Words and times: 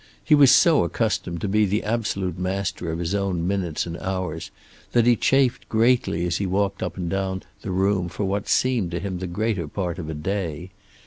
He 0.25 0.33
was 0.33 0.49
so 0.51 0.83
accustomed 0.83 1.41
to 1.41 1.47
be 1.47 1.63
the 1.67 1.83
absolute 1.83 2.39
master 2.39 2.91
of 2.91 2.97
his 2.97 3.13
own 3.13 3.47
minutes 3.47 3.85
and 3.85 3.97
hours 3.99 4.49
that 4.93 5.05
he 5.05 5.15
chafed 5.15 5.69
greatly 5.69 6.25
as 6.25 6.37
he 6.37 6.47
walked 6.47 6.81
up 6.81 6.97
and 6.97 7.07
down 7.07 7.43
the 7.61 7.69
room 7.69 8.09
for 8.09 8.23
what 8.25 8.49
seemed 8.49 8.89
to 8.89 8.99
him 8.99 9.19
the 9.19 9.27
greater 9.27 9.67
part 9.67 9.99
of 9.99 10.09
a 10.09 10.15
day. 10.15 10.71